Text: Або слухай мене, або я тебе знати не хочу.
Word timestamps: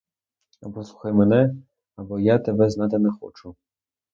Або 0.61 0.83
слухай 0.83 1.13
мене, 1.13 1.55
або 1.95 2.19
я 2.19 2.39
тебе 2.39 2.69
знати 2.69 2.99
не 2.99 3.11
хочу. 3.11 3.55